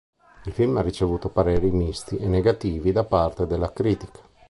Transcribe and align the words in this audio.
Il 0.45 0.51
film 0.51 0.75
ha 0.77 0.81
ricevuto 0.81 1.29
pareri 1.29 1.69
misti 1.69 2.17
e 2.17 2.25
negativi 2.25 2.91
da 2.91 3.03
parte 3.03 3.45
della 3.45 3.71
critica. 3.71 4.19